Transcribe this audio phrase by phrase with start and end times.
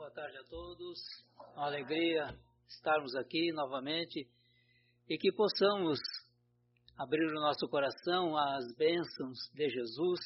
[0.00, 0.98] Boa tarde a todos.
[1.54, 2.34] Uma alegria
[2.66, 4.26] estarmos aqui novamente
[5.06, 5.98] e que possamos
[6.96, 10.20] abrir o nosso coração às bênçãos de Jesus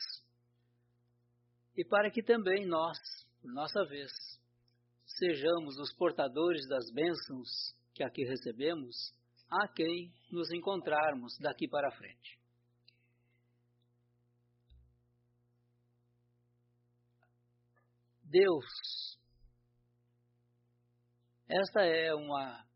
[1.76, 2.96] e para que também nós,
[3.42, 4.12] por nossa vez,
[5.04, 8.94] sejamos os portadores das bênçãos que aqui recebemos
[9.50, 12.38] a quem nos encontrarmos daqui para frente.
[18.22, 19.23] Deus.
[21.56, 22.66] Esta é uma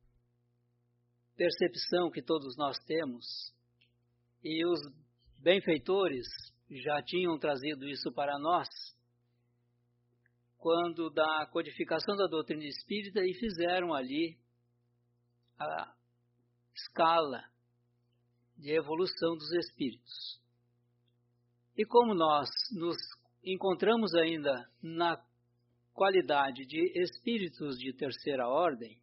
[1.34, 3.26] percepção que todos nós temos
[4.44, 4.78] e os
[5.40, 6.24] benfeitores
[6.70, 8.68] já tinham trazido isso para nós
[10.58, 14.38] quando da codificação da doutrina espírita e fizeram ali
[15.58, 15.92] a
[16.72, 17.42] escala
[18.56, 20.40] de evolução dos espíritos.
[21.76, 22.96] E como nós nos
[23.42, 25.16] encontramos ainda na
[25.98, 28.96] qualidade de espíritos de terceira ordem,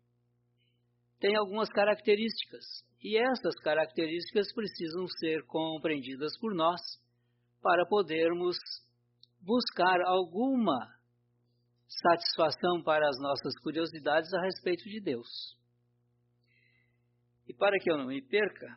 [1.19, 2.63] tem algumas características,
[3.03, 6.79] e essas características precisam ser compreendidas por nós
[7.61, 8.55] para podermos
[9.41, 10.77] buscar alguma
[11.87, 15.27] satisfação para as nossas curiosidades a respeito de Deus.
[17.45, 18.67] E para que eu não me perca,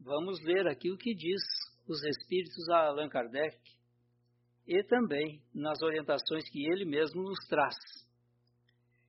[0.00, 1.42] vamos ler aqui o que diz
[1.86, 3.58] os Espíritos a Allan Kardec
[4.66, 7.76] e também nas orientações que ele mesmo nos traz.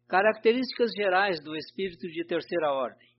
[0.08, 3.09] Características gerais do espírito de terceira ordem,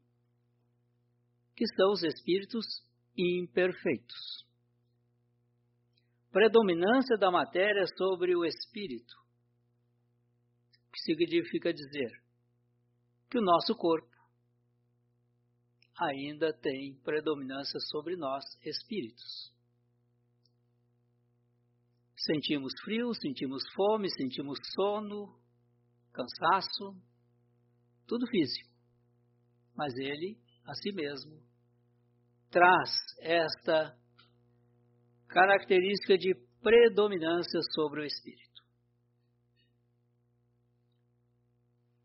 [1.56, 2.64] que são os espíritos
[3.16, 4.44] imperfeitos.
[6.30, 9.14] Predominância da matéria sobre o espírito,
[10.92, 12.10] que significa dizer
[13.30, 14.14] que o nosso corpo
[15.98, 19.52] ainda tem predominância sobre nós, espíritos.
[22.16, 25.36] Sentimos frio, sentimos fome, sentimos sono,
[26.12, 26.94] cansaço,
[28.06, 28.70] tudo físico.
[29.76, 31.42] Mas ele, a si mesmo,
[32.50, 32.90] traz
[33.20, 33.98] esta
[35.28, 38.62] característica de predominância sobre o espírito.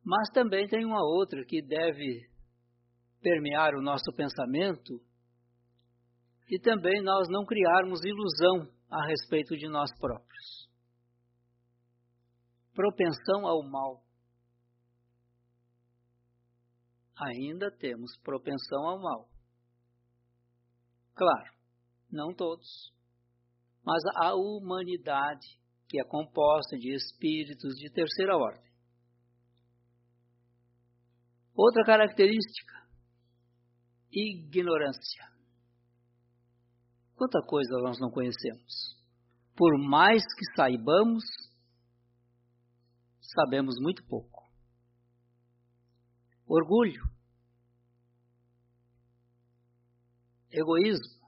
[0.03, 2.27] Mas também tem uma outra que deve
[3.21, 4.99] permear o nosso pensamento
[6.49, 10.69] e também nós não criarmos ilusão a respeito de nós próprios.
[12.73, 14.03] Propensão ao mal.
[17.17, 19.29] Ainda temos propensão ao mal.
[21.13, 21.53] Claro,
[22.09, 22.93] não todos,
[23.85, 28.71] mas a humanidade, que é composta de espíritos de terceira ordem.
[31.53, 32.87] Outra característica:
[34.09, 35.29] ignorância.
[37.19, 38.97] Quanta coisa nós não conhecemos.
[39.53, 41.21] Por mais que saibamos,
[43.19, 44.49] sabemos muito pouco.
[46.47, 47.03] Orgulho,
[50.49, 51.19] egoísmo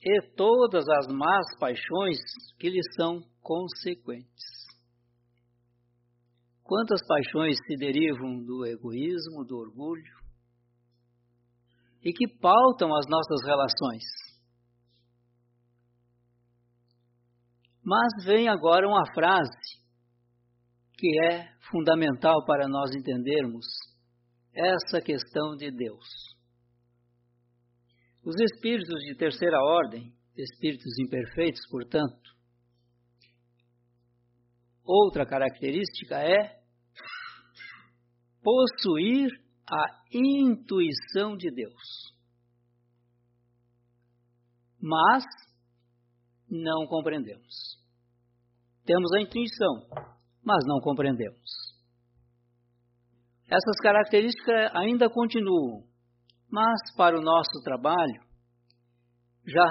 [0.00, 2.18] e todas as más paixões
[2.58, 4.44] que lhe são consequentes.
[6.64, 10.21] Quantas paixões se derivam do egoísmo, do orgulho,
[12.04, 14.02] e que pautam as nossas relações.
[17.84, 19.82] Mas vem agora uma frase
[20.94, 23.66] que é fundamental para nós entendermos
[24.54, 26.06] essa questão de Deus.
[28.24, 32.30] Os espíritos de terceira ordem, espíritos imperfeitos, portanto,
[34.84, 36.60] outra característica é
[38.42, 39.41] possuir
[39.72, 42.12] a intuição de Deus.
[44.78, 45.24] Mas
[46.50, 47.80] não compreendemos.
[48.84, 49.86] Temos a intuição,
[50.44, 51.40] mas não compreendemos.
[53.46, 55.86] Essas características ainda continuam,
[56.50, 58.22] mas para o nosso trabalho
[59.46, 59.70] já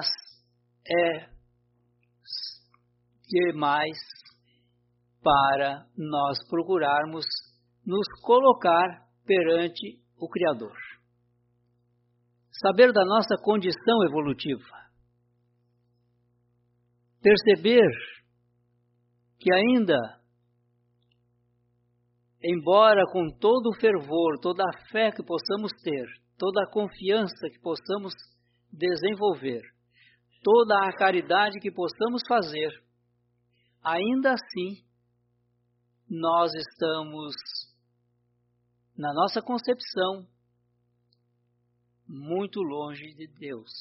[0.88, 1.29] é
[3.28, 3.97] demais
[5.22, 7.25] para nós procurarmos
[7.86, 10.75] nos colocar perante o Criador.
[12.62, 14.81] Saber da nossa condição evolutiva.
[17.21, 17.89] Perceber
[19.39, 19.97] que ainda,
[22.44, 26.06] embora com todo o fervor, toda a fé que possamos ter,
[26.38, 28.13] toda a confiança que possamos
[28.71, 29.62] desenvolver,
[30.44, 32.69] toda a caridade que possamos fazer,
[33.83, 34.83] ainda assim
[36.09, 37.33] nós estamos
[39.01, 40.27] na nossa concepção,
[42.07, 43.71] muito longe de Deus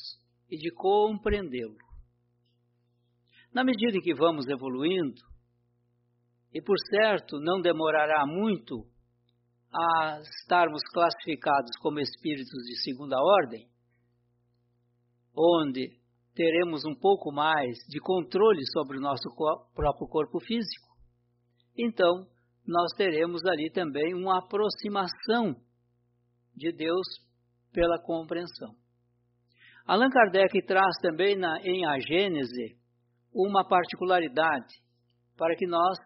[0.49, 1.76] e de compreendê-lo.
[3.52, 5.20] Na medida em que vamos evoluindo,
[6.52, 8.84] E por certo, não demorará muito
[9.72, 13.69] a estarmos classificados como espíritos de segunda ordem,
[15.37, 15.96] onde
[16.34, 19.28] teremos um pouco mais de controle sobre o nosso
[19.75, 20.88] próprio corpo físico.
[21.78, 22.26] Então,
[22.70, 25.56] nós teremos ali também uma aproximação
[26.55, 27.06] de Deus
[27.72, 28.75] pela compreensão.
[29.84, 32.76] Allan Kardec traz também na, em A Gênese
[33.34, 34.72] uma particularidade
[35.37, 35.99] para que nós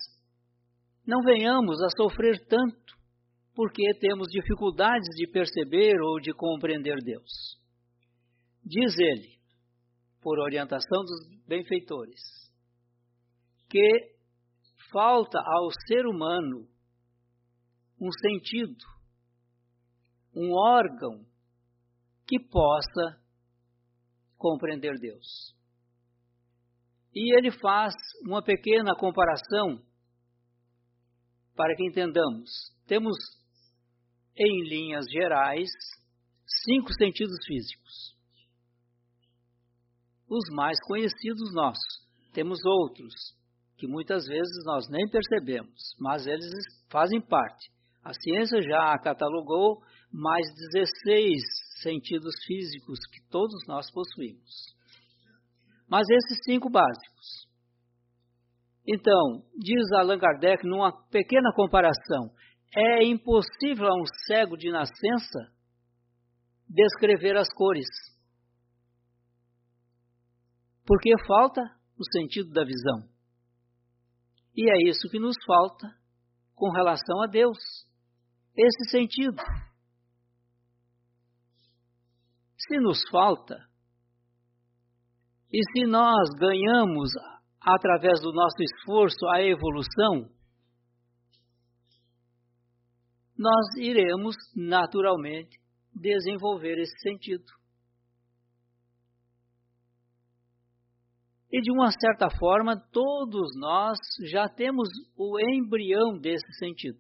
[1.07, 2.95] não venhamos a sofrer tanto
[3.55, 7.61] porque temos dificuldades de perceber ou de compreender Deus.
[8.65, 9.39] Diz ele,
[10.23, 12.21] por orientação dos benfeitores,
[13.69, 14.14] que
[14.91, 16.69] falta ao ser humano
[18.01, 18.85] um sentido,
[20.35, 21.25] um órgão
[22.27, 23.21] que possa
[24.37, 25.55] compreender Deus.
[27.15, 27.95] E ele faz
[28.27, 29.81] uma pequena comparação
[31.55, 32.51] para que entendamos.
[32.87, 33.17] Temos,
[34.37, 35.71] em linhas gerais,
[36.65, 38.15] cinco sentidos físicos.
[40.29, 42.05] Os mais conhecidos nossos.
[42.33, 43.15] Temos outros,
[43.77, 46.51] que muitas vezes nós nem percebemos, mas eles
[46.91, 47.71] fazem parte.
[48.03, 49.83] A ciência já catalogou
[50.13, 51.43] mais 16
[51.83, 54.75] sentidos físicos que todos nós possuímos.
[55.89, 57.49] Mas esses cinco básicos.
[58.87, 62.31] Então, diz Allan Kardec numa pequena comparação,
[62.77, 65.53] é impossível a um cego de nascença
[66.69, 67.87] descrever as cores.
[70.85, 71.63] Porque falta
[71.99, 73.14] o sentido da visão.
[74.57, 75.89] E é isso que nos falta
[76.55, 77.59] com relação a Deus.
[78.57, 79.43] Esse sentido.
[82.57, 83.57] Se nos falta,
[85.53, 87.11] e se nós ganhamos
[87.61, 90.31] através do nosso esforço a evolução,
[93.37, 95.59] nós iremos naturalmente
[95.95, 97.45] desenvolver esse sentido.
[101.55, 103.97] E de uma certa forma, todos nós
[104.29, 106.99] já temos o embrião desse sentido,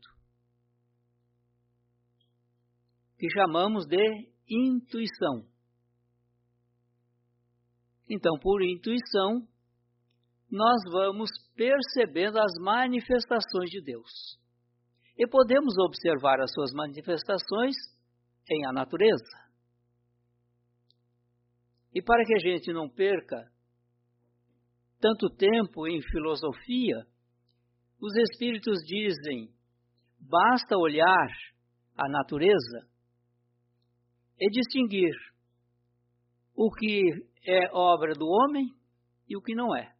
[3.19, 5.45] que chamamos de intuição.
[8.09, 9.45] Então, por intuição,
[10.49, 14.39] nós vamos percebendo as manifestações de Deus.
[15.19, 17.75] E podemos observar as suas manifestações
[18.49, 19.37] em a natureza.
[21.93, 23.53] E para que a gente não perca
[25.05, 27.07] tanto tempo em filosofia,
[28.01, 29.53] os espíritos dizem:
[30.19, 31.29] basta olhar
[31.95, 32.89] a natureza
[34.41, 35.13] e distinguir
[36.57, 37.03] o que
[37.47, 38.75] é obra do homem
[39.29, 39.95] e o que não é.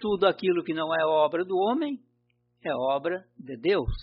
[0.00, 2.04] Tudo aquilo que não é obra do homem
[2.64, 3.94] é obra de Deus.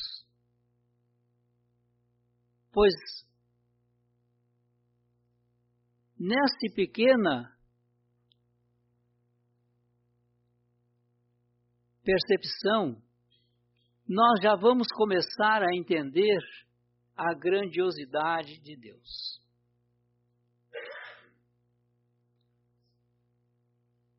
[2.72, 2.94] Pois
[6.18, 7.51] nessa pequena
[12.04, 13.02] percepção,
[14.08, 16.40] nós já vamos começar a entender
[17.16, 19.40] a grandiosidade de Deus.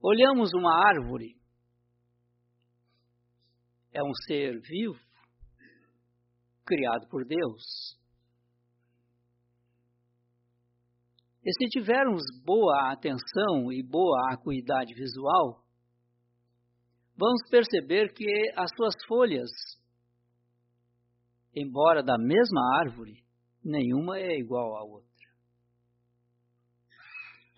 [0.01, 1.37] Olhamos uma árvore,
[3.93, 4.99] é um ser vivo,
[6.65, 7.97] criado por Deus.
[11.45, 15.62] E se tivermos boa atenção e boa acuidade visual,
[17.17, 18.27] vamos perceber que
[18.57, 19.51] as suas folhas,
[21.55, 23.23] embora da mesma árvore,
[23.65, 25.11] nenhuma é igual à outra.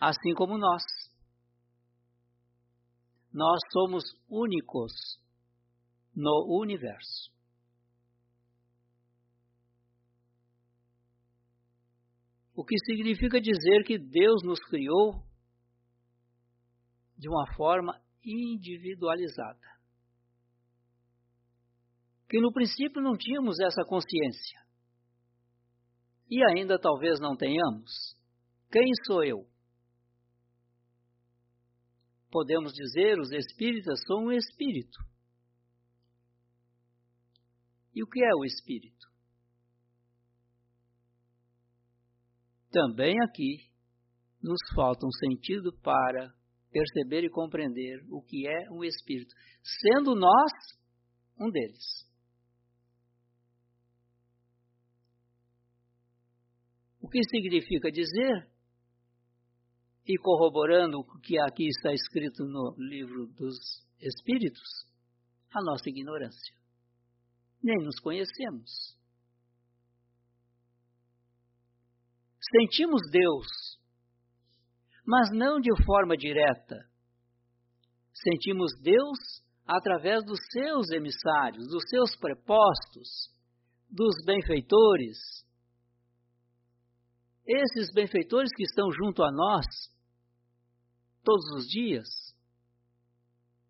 [0.00, 0.82] Assim como nós.
[3.32, 4.92] Nós somos únicos
[6.14, 7.32] no universo.
[12.54, 15.24] O que significa dizer que Deus nos criou
[17.16, 19.60] de uma forma individualizada.
[22.28, 24.60] Que no princípio não tínhamos essa consciência.
[26.30, 28.16] E ainda talvez não tenhamos.
[28.72, 29.46] Quem sou eu?
[32.30, 34.98] Podemos dizer, os espíritas são um espírito.
[37.94, 39.06] E o que é o espírito?
[42.72, 43.70] Também aqui
[44.42, 46.34] nos falta um sentido para
[46.74, 50.50] perceber e compreender o que é um espírito, sendo nós
[51.38, 52.04] um deles.
[57.00, 58.50] O que significa dizer,
[60.04, 63.56] e corroborando o que aqui está escrito no livro dos
[64.00, 64.68] Espíritos,
[65.50, 66.54] a nossa ignorância.
[67.62, 68.98] Nem nos conhecemos.
[72.42, 73.46] Sentimos Deus,
[75.06, 76.76] mas não de forma direta.
[78.12, 79.18] Sentimos Deus
[79.66, 83.30] através dos seus emissários, dos seus prepostos,
[83.90, 85.18] dos benfeitores.
[87.46, 89.66] Esses benfeitores que estão junto a nós
[91.22, 92.06] todos os dias,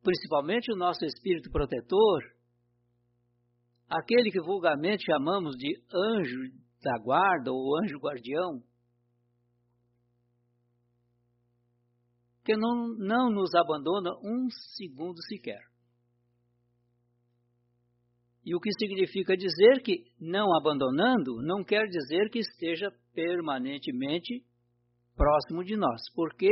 [0.03, 2.23] principalmente o nosso espírito protetor,
[3.89, 8.63] aquele que vulgarmente chamamos de anjo da guarda ou anjo guardião,
[12.45, 15.63] que não, não nos abandona um segundo sequer.
[18.45, 24.45] E o que significa dizer que, não abandonando, não quer dizer que esteja permanentemente
[25.17, 26.51] próximo de nós, porque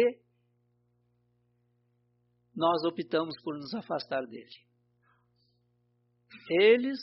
[2.56, 4.50] nós optamos por nos afastar dele.
[6.48, 6.98] Eles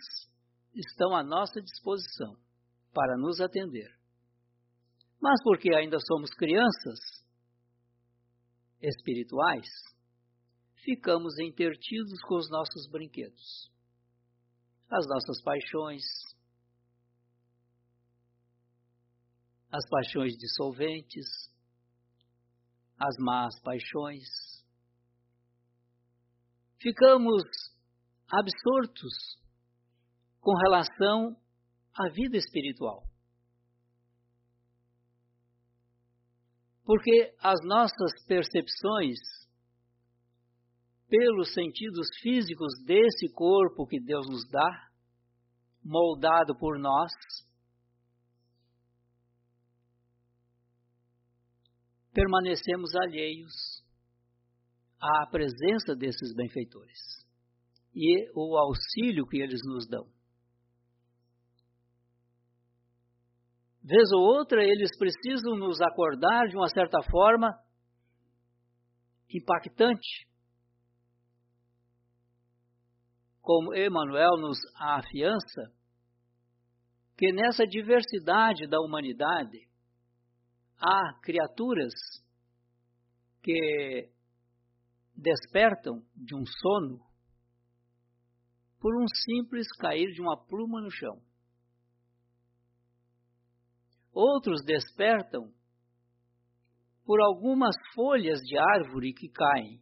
[0.73, 2.35] estão à nossa disposição
[2.91, 3.91] para nos atender.
[5.21, 7.18] Mas porque ainda somos crianças
[8.81, 9.67] espirituais,
[10.83, 13.71] ficamos intertidos com os nossos brinquedos,
[14.89, 16.03] as nossas paixões,
[19.71, 21.27] as paixões dissolventes,
[22.97, 24.27] as más paixões,
[26.81, 27.43] ficamos
[28.31, 29.39] absortos
[30.39, 31.35] com relação
[31.93, 33.03] à vida espiritual.
[36.89, 39.19] Porque as nossas percepções,
[41.07, 44.89] pelos sentidos físicos desse corpo que Deus nos dá,
[45.83, 47.11] moldado por nós,
[52.11, 53.53] permanecemos alheios
[54.99, 56.97] à presença desses benfeitores
[57.93, 60.07] e o auxílio que eles nos dão.
[63.81, 67.47] Vez ou outra, eles precisam nos acordar de uma certa forma
[69.33, 70.27] impactante.
[73.41, 75.73] Como Emmanuel nos afiança,
[77.17, 79.67] que nessa diversidade da humanidade
[80.77, 81.93] há criaturas
[83.41, 84.09] que
[85.15, 86.99] despertam de um sono
[88.79, 91.21] por um simples cair de uma pluma no chão.
[94.11, 95.53] Outros despertam
[97.05, 99.81] por algumas folhas de árvore que caem.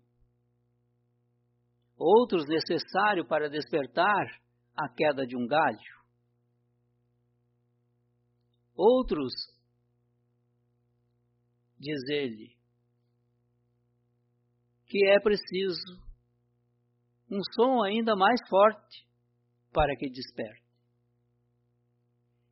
[1.98, 4.26] Outros necessário para despertar
[4.76, 5.98] a queda de um galho.
[8.76, 9.34] Outros,
[11.80, 12.56] diz ele,
[14.86, 16.08] que é preciso
[17.30, 19.06] um som ainda mais forte
[19.74, 20.67] para que desperte.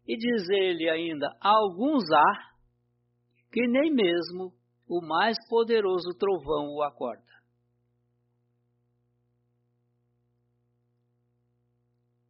[0.08, 2.56] E diz ele ainda: alguns há
[3.52, 4.54] que nem mesmo
[4.88, 7.24] o mais poderoso trovão o acorda.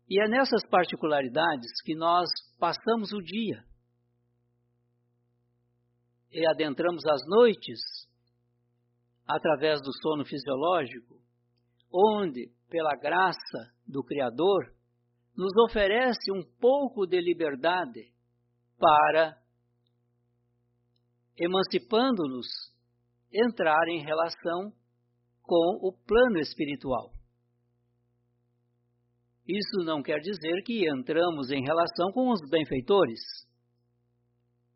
[0.07, 2.29] E é nessas particularidades que nós
[2.59, 3.65] passamos o dia
[6.31, 7.79] e adentramos as noites
[9.27, 11.19] através do sono fisiológico,
[11.91, 14.74] onde, pela graça do Criador,
[15.37, 18.11] nos oferece um pouco de liberdade
[18.77, 19.37] para,
[21.37, 22.47] emancipando-nos,
[23.31, 24.71] entrar em relação
[25.41, 27.11] com o plano espiritual.
[29.47, 33.19] Isso não quer dizer que entramos em relação com os benfeitores.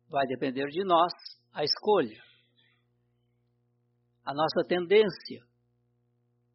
[0.08, 1.12] Vai depender de nós
[1.52, 2.30] a escolha
[4.24, 5.42] a nossa tendência.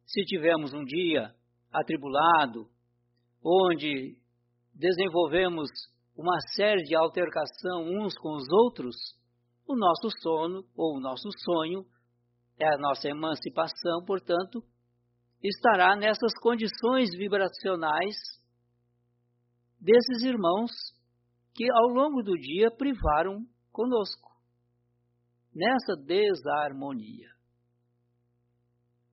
[0.06, 1.34] Se tivermos um dia
[1.72, 2.70] atribulado,
[3.46, 4.18] onde
[4.74, 5.70] desenvolvemos
[6.16, 8.96] uma série de altercação uns com os outros,
[9.68, 11.86] o nosso sono ou o nosso sonho,
[12.58, 14.62] é a nossa emancipação, portanto,
[15.42, 18.16] estará nessas condições vibracionais
[19.78, 20.70] desses irmãos
[21.54, 24.30] que ao longo do dia privaram conosco,
[25.54, 27.28] nessa desarmonia.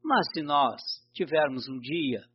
[0.04, 0.82] Mas se nós
[1.14, 2.33] tivermos um dia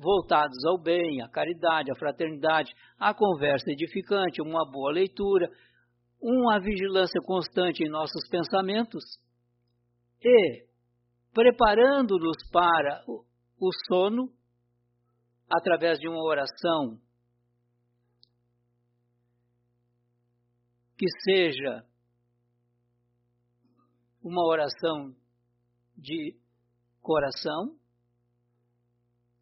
[0.00, 5.48] voltados ao bem, à caridade, à fraternidade, à conversa edificante, uma boa leitura,
[6.20, 9.02] uma vigilância constante em nossos pensamentos
[10.22, 10.66] e
[11.32, 14.28] preparando-nos para o sono
[15.50, 16.98] através de uma oração
[20.96, 21.84] que seja
[24.22, 25.14] uma oração
[25.96, 26.36] de
[27.00, 27.79] coração,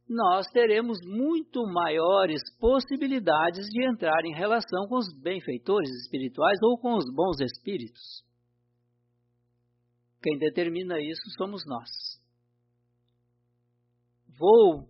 [0.08, 6.94] nós teremos muito maiores possibilidades de entrar em relação com os benfeitores espirituais ou com
[6.96, 8.24] os bons espíritos.
[10.22, 11.90] Quem determina isso somos nós.
[14.38, 14.88] Vou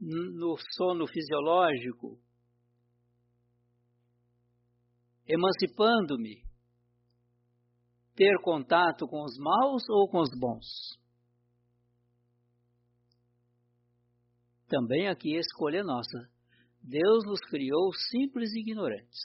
[0.00, 2.18] no sono fisiológico,
[5.26, 6.42] emancipando-me,
[8.14, 10.66] ter contato com os maus ou com os bons?
[14.70, 16.30] Também aqui escolha nossa.
[16.80, 19.20] Deus nos criou simples e ignorantes.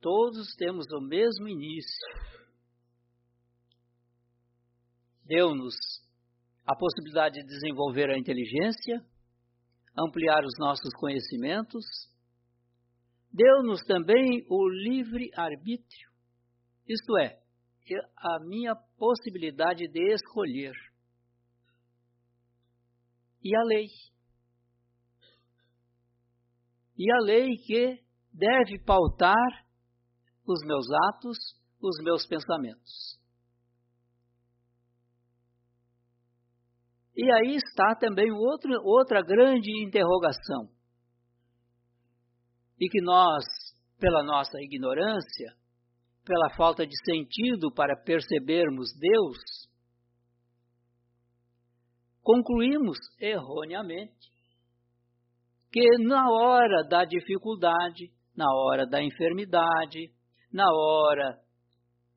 [0.00, 2.08] Todos temos o mesmo início.
[5.24, 5.76] Deu-nos
[6.66, 9.00] a possibilidade de desenvolver a inteligência,
[9.96, 11.84] ampliar os nossos conhecimentos.
[13.32, 16.10] Deu-nos também o livre arbítrio,
[16.88, 17.40] isto é,
[18.16, 20.74] a minha possibilidade de escolher
[23.42, 23.86] e a lei.
[26.98, 28.00] E a lei que
[28.32, 29.66] deve pautar
[30.46, 31.36] os meus atos,
[31.80, 33.18] os meus pensamentos.
[37.16, 40.68] E aí está também outro, outra grande interrogação.
[42.78, 43.44] E que nós,
[43.98, 45.56] pela nossa ignorância,
[46.24, 49.38] pela falta de sentido para percebermos Deus,
[52.26, 54.32] concluímos erroneamente
[55.70, 60.12] que na hora da dificuldade, na hora da enfermidade,
[60.52, 61.40] na hora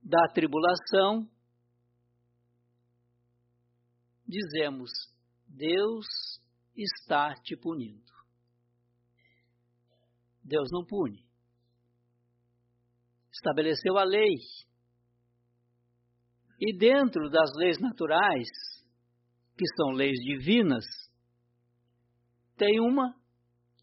[0.02, 1.30] da tribulação,
[4.28, 4.90] dizemos:
[5.48, 6.08] Deus
[6.76, 8.12] está te punindo.
[10.44, 11.24] Deus não pune.
[13.32, 14.34] Estabeleceu a lei.
[16.60, 18.50] E dentro das leis naturais,
[19.60, 20.86] que são leis divinas,
[22.56, 23.14] tem uma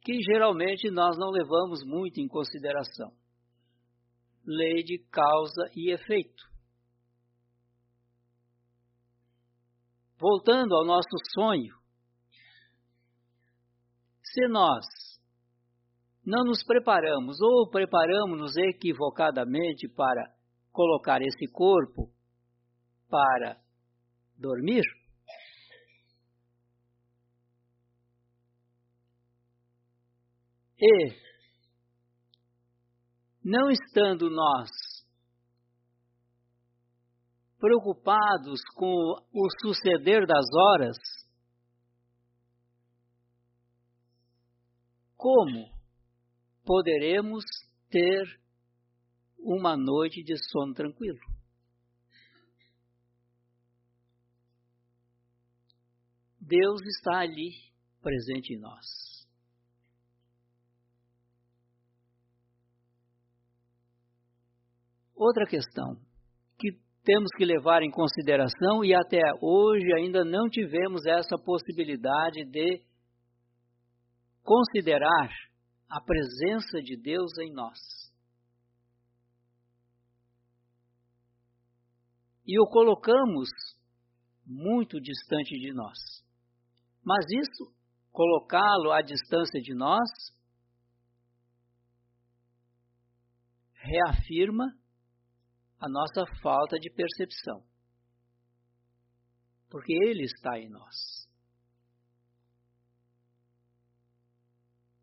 [0.02, 3.12] que geralmente nós não levamos muito em consideração:
[4.42, 6.42] lei de causa e efeito.
[10.18, 11.74] Voltando ao nosso sonho,
[14.22, 14.87] se nós
[16.24, 20.35] não nos preparamos ou preparamos-nos equivocadamente para
[20.72, 22.11] colocar esse corpo
[23.11, 23.61] para
[24.38, 24.83] dormir,
[30.78, 31.16] E,
[33.42, 34.68] não estando nós
[37.58, 38.86] preocupados com
[39.32, 40.96] o suceder das horas,
[45.16, 45.74] como
[46.64, 47.44] poderemos
[47.88, 48.40] ter
[49.38, 51.18] uma noite de sono tranquilo?
[56.38, 57.50] Deus está ali
[58.02, 59.15] presente em nós.
[65.16, 65.96] Outra questão
[66.59, 72.85] que temos que levar em consideração e até hoje ainda não tivemos essa possibilidade de
[74.42, 75.31] considerar
[75.88, 77.79] a presença de Deus em nós.
[82.46, 83.48] E o colocamos
[84.44, 85.98] muito distante de nós.
[87.02, 87.74] Mas isso,
[88.12, 90.09] colocá-lo à distância de nós,
[93.74, 94.66] reafirma
[95.78, 97.62] a nossa falta de percepção.
[99.68, 101.26] Porque Ele está em nós.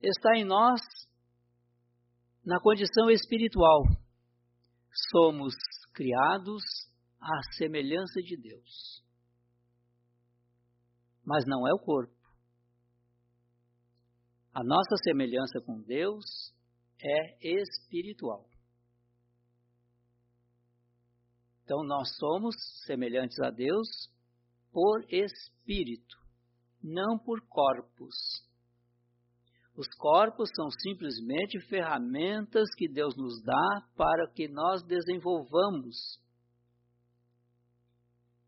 [0.01, 0.81] Está em nós
[2.45, 3.83] na condição espiritual.
[5.12, 5.53] Somos
[5.93, 6.63] criados
[7.19, 9.03] à semelhança de Deus.
[11.23, 12.13] Mas não é o corpo.
[14.53, 16.53] A nossa semelhança com Deus
[17.01, 18.53] é espiritual.
[21.63, 23.88] Então nós somos semelhantes a Deus
[24.71, 26.17] por espírito,
[26.82, 28.15] não por corpos.
[29.76, 36.21] Os corpos são simplesmente ferramentas que Deus nos dá para que nós desenvolvamos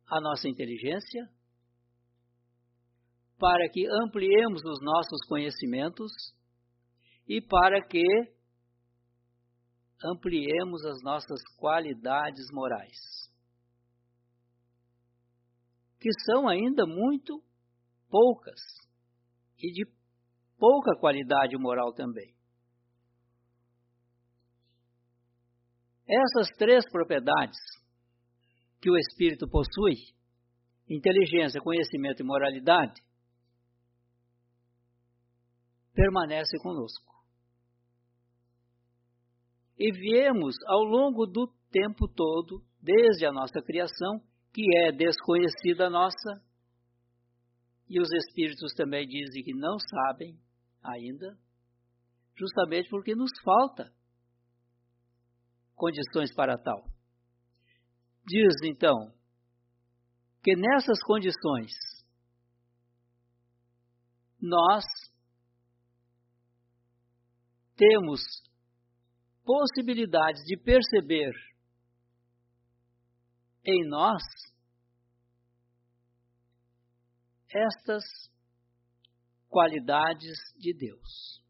[0.08, 1.28] a nossa inteligência,
[3.40, 6.12] para que ampliemos os nossos conhecimentos
[7.28, 8.04] e para que
[10.04, 12.98] ampliemos as nossas qualidades morais,
[16.00, 17.42] que são ainda muito
[18.10, 18.60] poucas
[19.58, 19.86] e de
[20.58, 22.36] pouca qualidade moral também.
[26.08, 27.58] Essas três propriedades
[28.80, 29.96] que o espírito possui,
[30.88, 33.02] inteligência, conhecimento e moralidade,
[35.96, 37.15] permanecem conosco.
[39.78, 44.22] E viemos ao longo do tempo todo, desde a nossa criação,
[44.54, 46.42] que é desconhecida nossa,
[47.90, 50.40] e os espíritos também dizem que não sabem
[50.82, 51.38] ainda,
[52.38, 53.94] justamente porque nos falta
[55.76, 56.84] condições para tal.
[58.26, 59.14] Diz então
[60.42, 61.72] que nessas condições
[64.42, 64.84] nós
[67.76, 68.22] temos
[69.46, 71.34] possibilidades de perceber
[73.64, 74.22] em nós
[77.50, 78.04] estas
[79.48, 81.42] qualidades de Deus.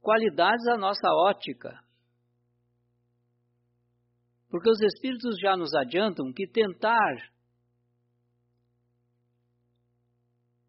[0.00, 1.82] Qualidades a nossa ótica.
[4.50, 7.32] Porque os Espíritos já nos adiantam que tentar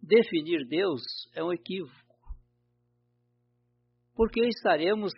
[0.02, 1.02] definir Deus
[1.34, 2.05] é um equívoco.
[4.16, 5.12] Porque estaremos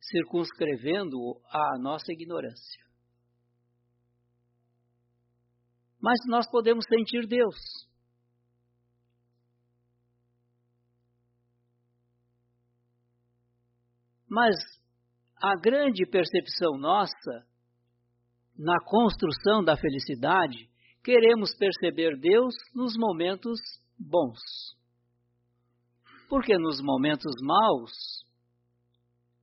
[0.00, 2.84] circunscrevendo a nossa ignorância.
[6.00, 7.56] Mas nós podemos sentir Deus.
[14.28, 14.54] Mas
[15.42, 17.50] a grande percepção nossa
[18.56, 20.68] na construção da felicidade,
[21.02, 23.58] queremos perceber Deus nos momentos
[23.98, 24.38] bons.
[26.30, 27.90] Porque nos momentos maus,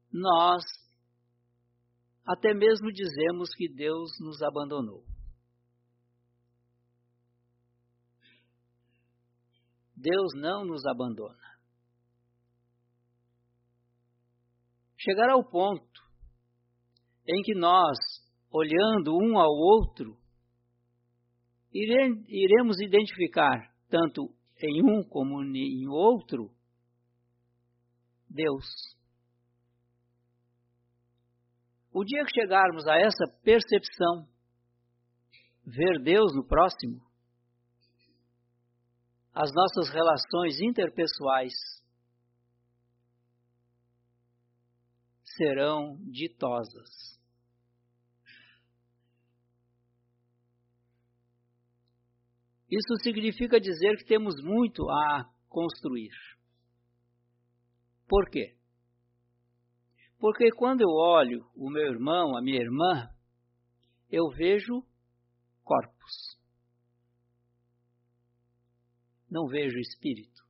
[0.09, 0.63] nós
[2.25, 5.03] até mesmo dizemos que Deus nos abandonou.
[9.93, 11.37] Deus não nos abandona.
[14.97, 16.01] Chegará o ponto
[17.27, 17.97] em que nós,
[18.49, 20.17] olhando um ao outro,
[21.73, 26.55] iremos identificar, tanto em um como em outro,
[28.29, 28.65] Deus.
[31.91, 34.27] O dia que chegarmos a essa percepção,
[35.65, 37.01] ver Deus no próximo,
[39.33, 41.53] as nossas relações interpessoais
[45.37, 47.17] serão ditosas.
[52.69, 56.11] Isso significa dizer que temos muito a construir.
[58.07, 58.55] Por quê?
[60.19, 63.09] Porque quando eu olho o meu irmão, a minha irmã,
[64.09, 64.81] eu vejo
[65.63, 66.37] corpos.
[69.29, 70.41] Não vejo espírito.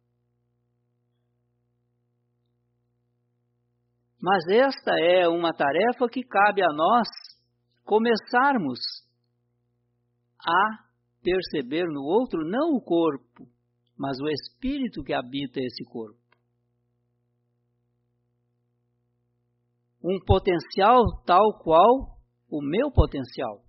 [4.21, 7.07] Mas esta é uma tarefa que cabe a nós
[7.83, 8.79] começarmos
[10.39, 10.87] a
[11.21, 13.47] perceber no outro não o corpo,
[13.97, 16.26] mas o espírito que habita esse corpo.
[20.09, 22.17] Um potencial tal qual
[22.49, 23.61] o meu potencial.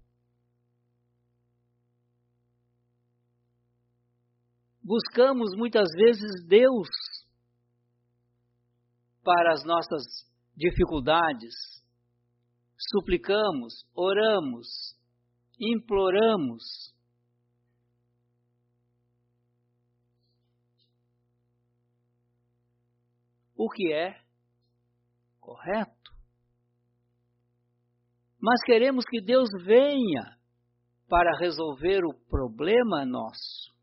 [4.81, 6.89] Buscamos muitas vezes Deus
[9.25, 10.01] para as nossas
[10.57, 11.55] dificuldades.
[12.79, 14.69] Suplicamos, oramos,
[15.59, 16.95] imploramos
[23.57, 24.23] o que é
[25.41, 25.98] correto.
[28.49, 30.39] Mas queremos que Deus venha
[31.07, 33.77] para resolver o problema nosso.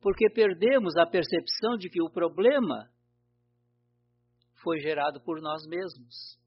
[0.00, 2.88] Porque perdemos a percepção de que o problema
[4.62, 6.40] foi gerado por nós mesmos.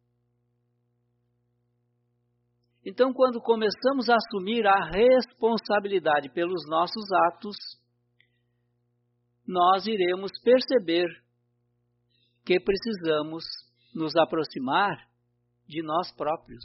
[2.83, 7.55] Então, quando começamos a assumir a responsabilidade pelos nossos atos,
[9.45, 11.05] nós iremos perceber
[12.43, 13.43] que precisamos
[13.93, 15.07] nos aproximar
[15.67, 16.63] de nós próprios.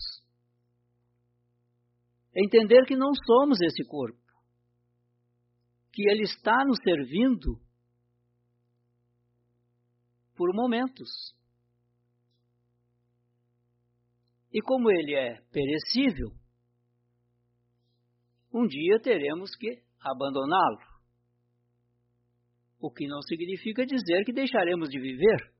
[2.35, 4.21] Entender que não somos esse corpo,
[5.93, 7.61] que ele está nos servindo
[10.37, 11.09] por momentos.
[14.53, 16.31] E como ele é perecível,
[18.53, 20.88] um dia teremos que abandoná-lo
[22.81, 25.58] o que não significa dizer que deixaremos de viver.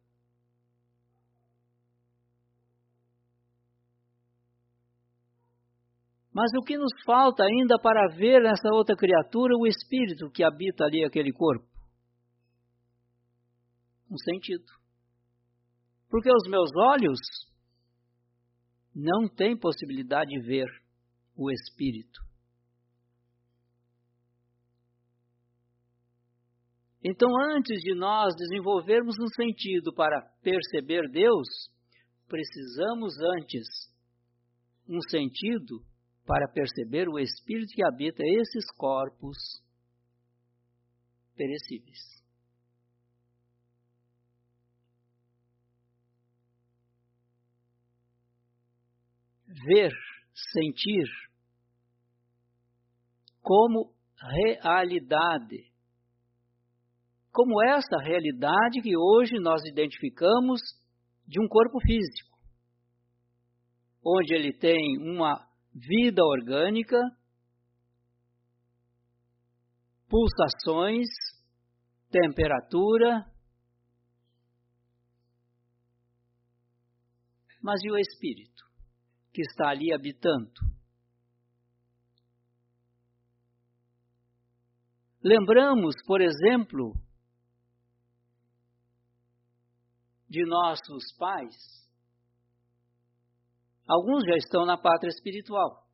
[6.39, 10.45] Mas o que nos falta ainda para ver nessa outra criatura é o espírito que
[10.45, 11.67] habita ali aquele corpo?
[14.09, 14.65] Um sentido.
[16.09, 17.19] Porque os meus olhos
[18.95, 20.69] não têm possibilidade de ver
[21.37, 22.21] o espírito.
[27.03, 31.49] Então, antes de nós desenvolvermos um sentido para perceber Deus,
[32.29, 33.67] precisamos antes
[34.89, 35.83] um sentido
[36.29, 39.39] para perceber o Espírito que habita esses corpos
[41.35, 41.99] perecíveis.
[49.47, 49.91] Ver,
[50.53, 51.07] sentir
[53.41, 53.95] como
[54.63, 55.73] realidade
[57.33, 60.61] como essa realidade que hoje nós identificamos
[61.25, 62.37] de um corpo físico,
[64.05, 66.99] onde ele tem uma vida orgânica,
[70.09, 71.09] pulsações,
[72.11, 73.25] temperatura,
[77.63, 78.65] mas e o espírito
[79.33, 80.53] que está ali habitando?
[85.23, 86.95] Lembramos, por exemplo,
[90.29, 91.55] de nossos pais,
[93.89, 95.89] alguns já estão na pátria espiritual.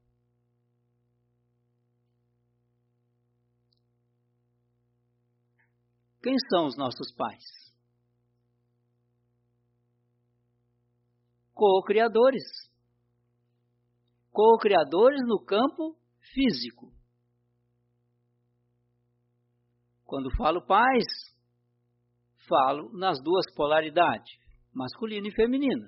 [6.21, 7.45] Quem são os nossos pais?
[11.53, 12.43] Co-criadores.
[14.33, 15.97] Co-criadores no campo
[16.33, 16.93] físico.
[20.05, 21.05] Quando falo pais,
[22.49, 24.33] falo nas duas polaridades,
[24.73, 25.87] masculina e feminina.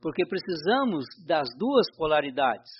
[0.00, 2.70] Porque precisamos das duas polaridades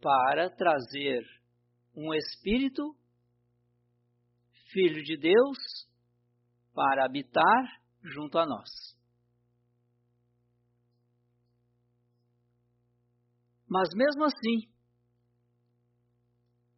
[0.00, 1.22] para trazer
[1.94, 2.82] um espírito,
[4.72, 5.58] filho de Deus,
[6.74, 7.64] para habitar
[8.02, 8.68] junto a nós.
[13.68, 14.68] Mas mesmo assim,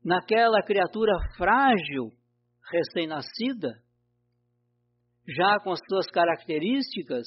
[0.05, 2.13] naquela criatura frágil
[2.71, 3.83] recém-nascida,
[5.27, 7.27] já com as suas características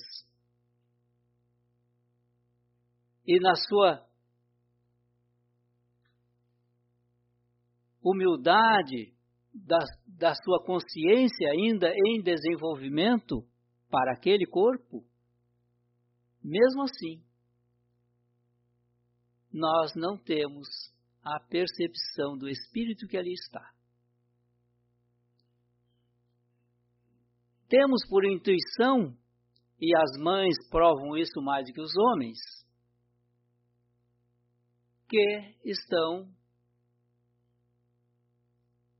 [3.27, 4.07] e na sua
[8.01, 9.13] humildade,
[9.53, 13.43] da, da sua consciência ainda em desenvolvimento
[13.89, 15.03] para aquele corpo,
[16.41, 17.21] mesmo assim,
[19.51, 20.67] nós não temos
[21.23, 23.73] a percepção do espírito que ali está.
[27.67, 29.17] Temos por intuição,
[29.79, 32.37] e as mães provam isso mais do que os homens,
[35.07, 36.29] que estão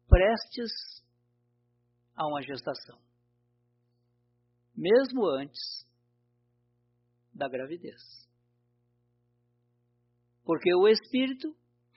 [0.07, 0.71] prestes
[2.15, 2.99] a uma gestação,
[4.75, 5.85] mesmo antes
[7.33, 8.01] da gravidez.
[10.43, 11.55] Porque o espírito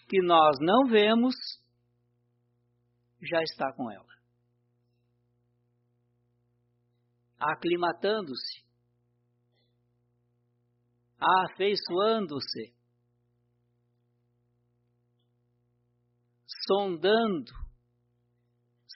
[0.08, 1.34] que nós não vemos
[3.22, 4.10] já está com ela.
[7.40, 8.62] aclimatando-se,
[11.18, 12.74] afeiçoando-se,
[16.70, 17.50] sondando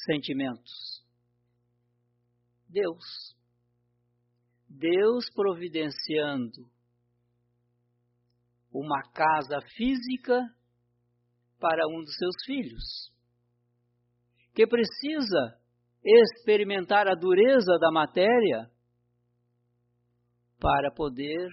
[0.07, 1.05] sentimentos.
[2.69, 3.35] Deus.
[4.69, 6.71] Deus providenciando
[8.73, 10.41] uma casa física
[11.59, 13.13] para um dos seus filhos,
[14.55, 15.61] que precisa
[16.05, 18.71] experimentar a dureza da matéria
[20.61, 21.51] para poder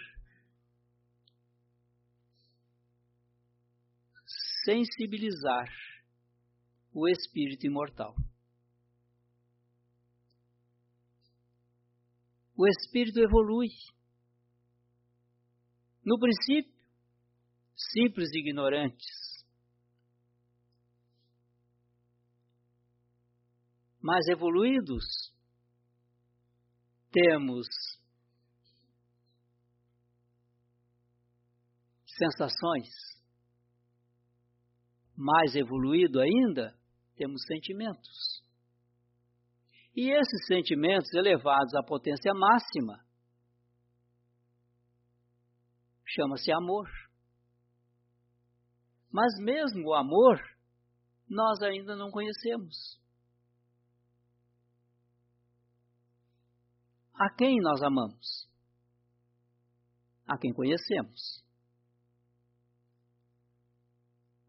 [4.65, 5.80] sensibilizar
[6.93, 8.15] o espírito imortal.
[12.57, 13.69] O espírito evolui.
[16.05, 16.73] No princípio,
[17.75, 19.07] simples e ignorantes,
[24.01, 25.31] mais evoluídos,
[27.11, 27.67] temos
[32.05, 32.89] sensações.
[35.15, 36.75] Mais evoluído ainda,
[37.21, 38.43] temos sentimentos.
[39.95, 43.05] E esses sentimentos elevados à potência máxima
[46.03, 46.89] chama-se amor.
[49.11, 50.41] Mas mesmo o amor,
[51.29, 52.99] nós ainda não conhecemos.
[57.13, 58.49] A quem nós amamos?
[60.27, 61.45] A quem conhecemos.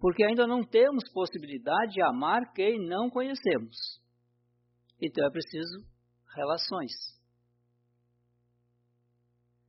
[0.03, 3.77] Porque ainda não temos possibilidade de amar quem não conhecemos.
[5.01, 5.87] Então é preciso
[6.35, 6.93] relações.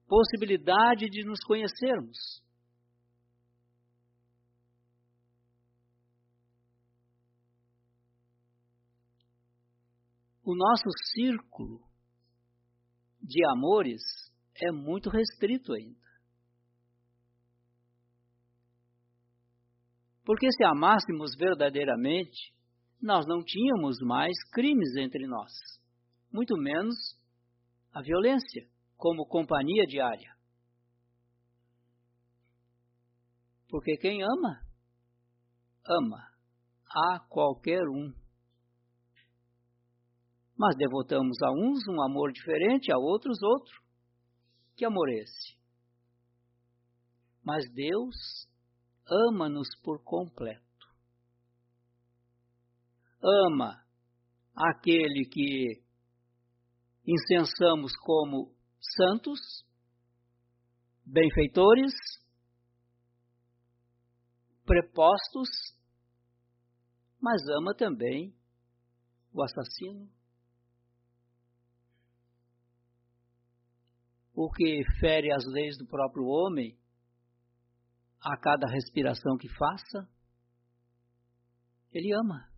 [0.07, 2.43] Possibilidade de nos conhecermos.
[10.45, 11.81] o nosso círculo
[13.21, 14.01] de amores
[14.55, 16.02] é muito restrito ainda.
[20.23, 22.53] Porque se amássemos verdadeiramente,
[23.01, 25.51] nós não tínhamos mais crimes entre nós,
[26.31, 26.95] muito menos
[27.91, 30.33] a violência, como companhia diária.
[33.67, 34.61] Porque quem ama,
[35.85, 36.33] ama
[36.89, 38.13] a qualquer um.
[40.55, 43.83] Mas devotamos a uns um amor diferente, a outros outro.
[44.75, 45.57] Que amor é esse?
[47.43, 48.15] Mas Deus
[49.07, 50.63] ama-nos por completo.
[53.21, 53.83] Ama
[54.55, 55.83] aquele que
[57.05, 59.39] incensamos como santos,
[61.05, 61.93] benfeitores,
[64.65, 65.49] prepostos,
[67.19, 68.35] mas ama também
[69.33, 70.09] o assassino,
[74.35, 76.77] o que fere as leis do próprio homem
[78.23, 80.07] a cada respiração que faça,
[81.91, 82.49] ele ama.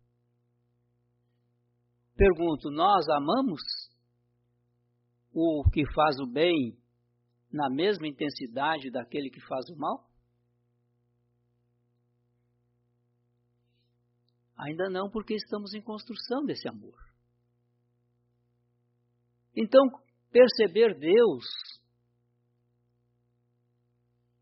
[2.15, 3.62] Pergunto, nós amamos
[5.34, 6.78] o que faz o bem
[7.51, 10.10] na mesma intensidade daquele que faz o mal?
[14.58, 16.97] Ainda não, porque estamos em construção desse amor.
[19.54, 19.82] Então,
[20.32, 21.43] perceber Deus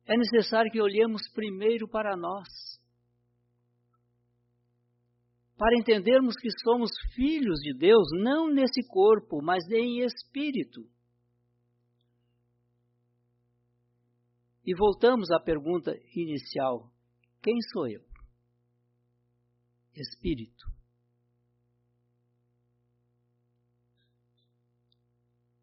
[0.05, 2.47] é necessário que olhemos primeiro para nós.
[5.57, 10.81] Para entendermos que somos filhos de Deus, não nesse corpo, mas em espírito.
[14.65, 16.91] E voltamos à pergunta inicial:
[17.41, 18.01] quem sou eu?
[19.93, 20.65] Espírito.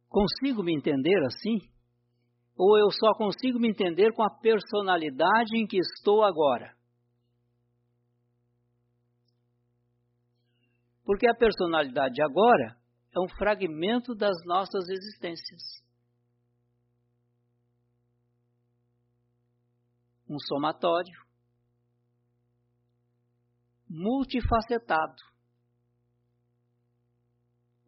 [0.08, 1.69] Consigo me entender assim?
[2.62, 6.76] Ou eu só consigo me entender com a personalidade em que estou agora?
[11.02, 12.76] Porque a personalidade de agora
[13.16, 15.62] é um fragmento das nossas existências.
[20.28, 21.18] Um somatório
[23.88, 25.16] multifacetado,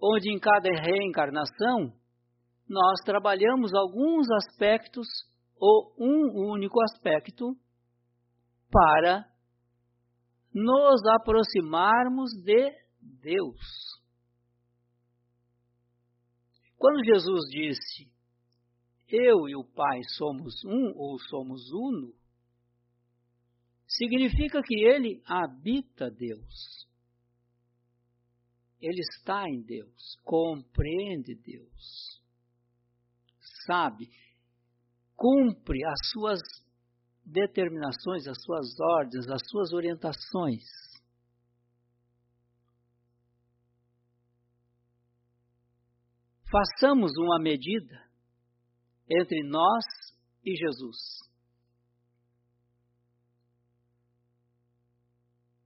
[0.00, 1.92] onde em cada reencarnação
[2.72, 5.06] nós trabalhamos alguns aspectos
[5.60, 7.54] ou um único aspecto
[8.70, 9.30] para
[10.54, 13.60] nos aproximarmos de Deus.
[16.78, 18.10] Quando Jesus disse,
[19.06, 22.14] Eu e o Pai somos um ou somos uno,
[23.86, 26.88] significa que ele habita Deus.
[28.80, 32.21] Ele está em Deus, compreende Deus
[33.66, 34.08] sabe,
[35.16, 36.40] cumpre as suas
[37.24, 40.62] determinações, as suas ordens, as suas orientações.
[46.50, 48.10] Façamos uma medida
[49.08, 49.84] entre nós
[50.44, 50.96] e Jesus.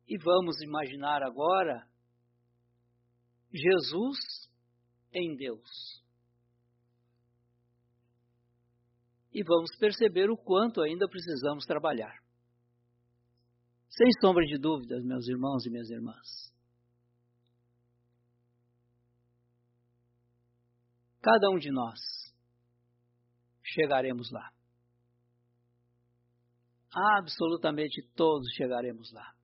[0.09, 1.85] E vamos imaginar agora
[3.53, 4.19] Jesus
[5.13, 6.06] em Deus.
[9.37, 12.25] E vamos perceber o quanto ainda precisamos trabalhar.
[13.91, 16.27] Sem sombra de dúvidas, meus irmãos e minhas irmãs.
[21.21, 22.01] Cada um de nós
[23.63, 24.51] chegaremos lá.
[27.19, 29.35] Absolutamente todos chegaremos lá.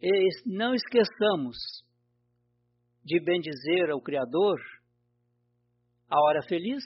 [0.00, 1.84] E não esqueçamos
[3.04, 4.58] de bendizer ao Criador
[6.08, 6.84] a hora feliz,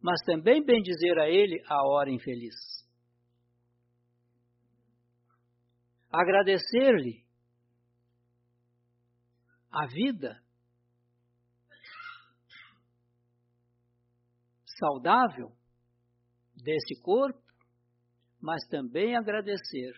[0.00, 2.54] mas também bendizer a Ele a hora infeliz.
[6.10, 7.24] Agradecer-lhe
[9.70, 10.42] a vida
[14.78, 15.56] saudável
[16.54, 17.40] desse corpo,
[18.40, 19.94] mas também agradecer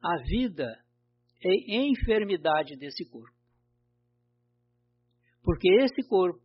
[0.00, 0.82] a vida
[1.42, 3.34] em enfermidade desse corpo.
[5.42, 6.40] Porque esse corpo,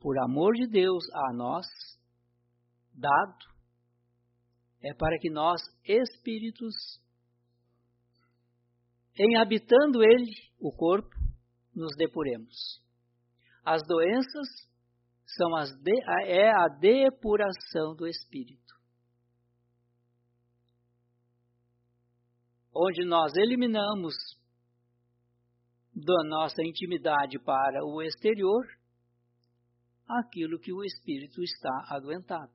[0.00, 1.66] por amor de Deus a nós,
[2.92, 3.50] dado,
[4.82, 6.74] é para que nós, espíritos,
[9.18, 11.14] em habitando ele, o corpo,
[11.74, 12.80] nos depuremos.
[13.64, 14.48] As doenças
[15.36, 18.69] são as de, é a depuração do espírito.
[22.74, 24.14] Onde nós eliminamos
[25.94, 28.64] da nossa intimidade para o exterior
[30.08, 32.52] aquilo que o espírito está aguentado.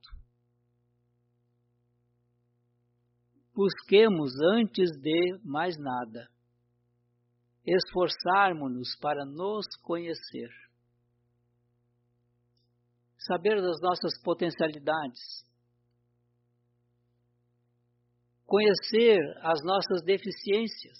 [3.53, 6.29] Busquemos antes de mais nada
[7.65, 10.49] esforçarmos-nos para nos conhecer,
[13.17, 15.43] saber das nossas potencialidades,
[18.55, 20.97] conhecer as nossas deficiências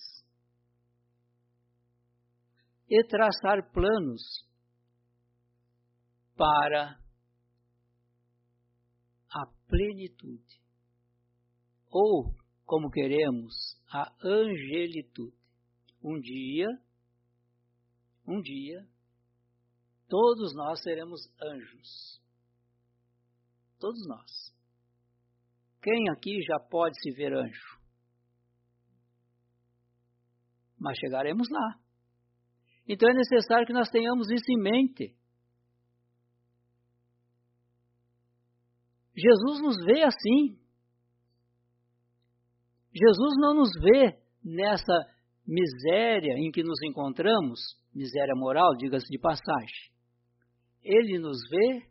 [2.89, 4.22] e traçar planos
[6.36, 6.99] para
[9.32, 10.62] a plenitude,
[11.89, 12.36] ou,
[12.66, 15.34] como queremos, a angelitude.
[16.03, 16.68] Um dia,
[18.28, 18.86] um dia,
[20.10, 22.22] todos nós seremos anjos.
[23.80, 24.55] Todos nós.
[25.86, 27.79] Quem aqui já pode se ver anjo?
[30.79, 31.79] Mas chegaremos lá.
[32.88, 35.15] Então é necessário que nós tenhamos isso em mente.
[39.15, 40.59] Jesus nos vê assim.
[42.91, 45.07] Jesus não nos vê nessa
[45.45, 47.59] miséria em que nos encontramos,
[47.93, 49.91] miséria moral, diga-se de passagem.
[50.81, 51.88] Ele nos vê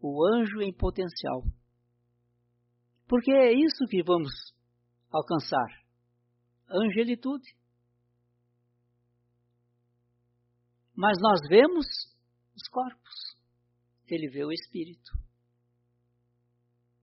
[0.00, 1.42] o anjo em potencial.
[3.06, 4.32] Porque é isso que vamos
[5.10, 5.68] alcançar:
[6.68, 7.54] angelitude.
[10.94, 11.86] Mas nós vemos
[12.54, 13.36] os corpos,
[14.06, 15.12] ele vê o espírito.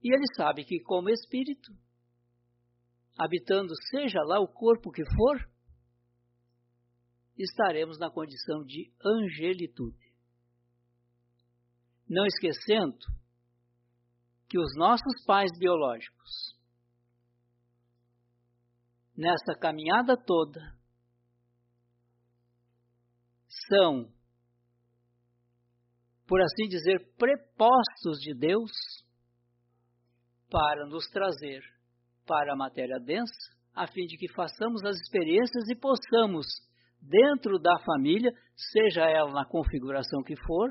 [0.02, 1.72] E ele sabe que, como espírito,
[3.18, 5.50] habitando seja lá o corpo que for,
[7.36, 10.10] estaremos na condição de angelitude.
[12.08, 12.98] Não esquecendo
[14.50, 16.58] que os nossos pais biológicos,
[19.16, 20.60] nessa caminhada toda,
[23.68, 24.12] são,
[26.26, 28.72] por assim dizer, prepostos de Deus
[30.50, 31.62] para nos trazer
[32.26, 33.32] para a matéria densa,
[33.72, 36.46] a fim de que façamos as experiências e possamos,
[37.00, 40.70] dentro da família, seja ela na configuração que for,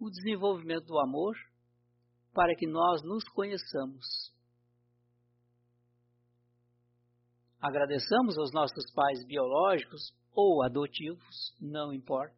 [0.00, 1.36] o desenvolvimento do amor
[2.32, 4.32] para que nós nos conheçamos.
[7.60, 10.00] Agradeçamos aos nossos pais biológicos
[10.32, 12.34] ou adotivos, não importa.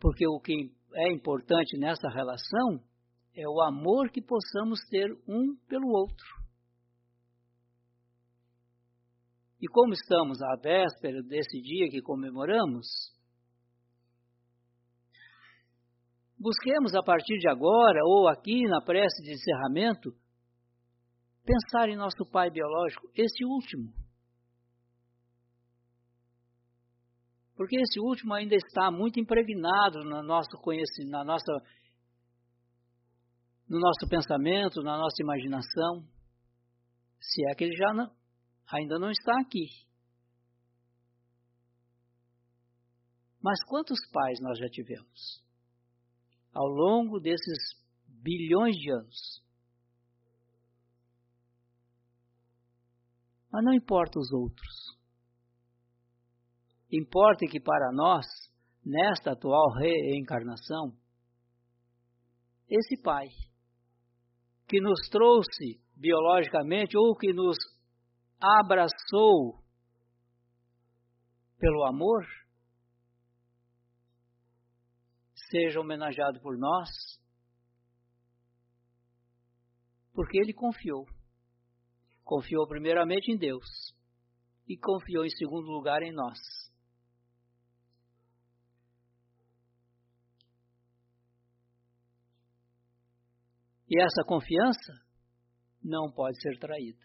[0.00, 2.82] Porque o que é importante nessa relação
[3.34, 6.26] é o amor que possamos ter um pelo outro.
[9.60, 12.86] E como estamos à véspera desse dia que comemoramos,
[16.46, 20.12] busquemos a partir de agora, ou aqui na prece de encerramento,
[21.44, 23.92] pensar em nosso pai biológico, este último
[27.56, 31.52] porque esse último ainda está muito impregnado no nosso conhecimento, na nossa,
[33.66, 36.06] no nosso pensamento, na nossa imaginação,
[37.18, 38.14] se é que ele já não,
[38.70, 39.66] ainda não está aqui.
[43.42, 45.45] Mas quantos pais nós já tivemos?
[46.56, 47.58] Ao longo desses
[48.06, 49.44] bilhões de anos.
[53.52, 54.96] Mas não importa os outros.
[56.90, 58.24] Importa que para nós,
[58.82, 60.96] nesta atual reencarnação,
[62.70, 63.28] esse Pai,
[64.66, 67.58] que nos trouxe biologicamente ou que nos
[68.40, 69.62] abraçou
[71.58, 72.24] pelo amor,
[75.56, 76.88] seja homenageado por nós,
[80.12, 81.06] porque ele confiou.
[82.22, 83.64] Confiou primeiramente em Deus
[84.68, 86.38] e confiou em segundo lugar em nós.
[93.88, 94.92] E essa confiança
[95.82, 96.98] não pode ser traída.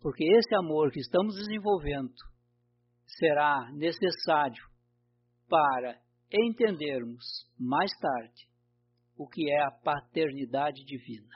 [0.00, 2.14] Porque esse amor que estamos desenvolvendo
[3.04, 4.64] será necessário
[5.46, 6.00] para
[6.30, 7.24] entendermos
[7.58, 8.48] mais tarde
[9.16, 11.34] o que é a paternidade divina.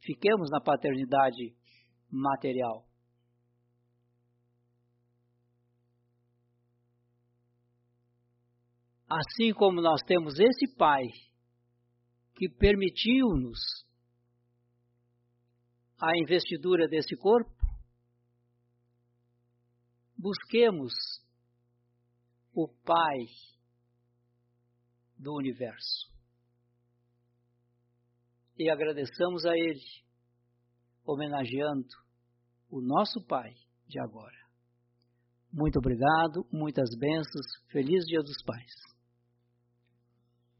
[0.00, 1.54] Fiquemos na paternidade
[2.10, 2.86] material.
[9.08, 11.04] Assim como nós temos esse Pai
[12.34, 13.58] que permitiu-nos
[16.00, 17.50] a investidura desse corpo,
[20.16, 20.92] busquemos
[22.56, 23.26] o Pai
[25.18, 26.10] do universo.
[28.58, 29.84] E agradecemos a Ele,
[31.04, 31.86] homenageando
[32.70, 33.52] o nosso Pai
[33.86, 34.34] de agora.
[35.52, 38.95] Muito obrigado, muitas bênçãos, feliz Dia dos Pais.